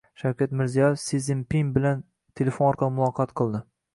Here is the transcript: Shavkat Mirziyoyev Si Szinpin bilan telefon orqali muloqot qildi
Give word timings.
Shavkat 0.19 0.53
Mirziyoyev 0.59 0.95
Si 1.01 1.19
Szinpin 1.25 1.69
bilan 1.77 2.01
telefon 2.41 2.69
orqali 2.71 2.95
muloqot 2.97 3.37
qildi 3.43 3.63